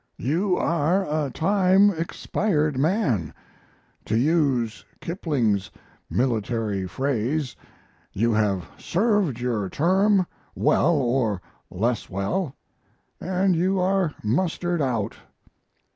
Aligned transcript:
You 0.17 0.57
are 0.57 1.03
a 1.05 1.29
time 1.29 1.91
expired 1.91 2.75
man, 2.75 3.35
to 4.05 4.17
use 4.17 4.83
Kipling's 4.99 5.69
military 6.09 6.87
phrase: 6.87 7.55
You 8.11 8.33
have 8.33 8.67
served 8.79 9.39
your 9.39 9.69
term, 9.69 10.25
well 10.55 10.95
or 10.95 11.39
less 11.69 12.09
well, 12.09 12.55
and 13.19 13.55
you 13.55 13.79
are 13.79 14.15
mustered 14.23 14.81
out. 14.81 15.15